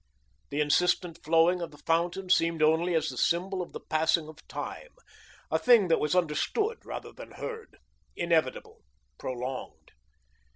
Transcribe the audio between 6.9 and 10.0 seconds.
than heard, inevitable, prolonged.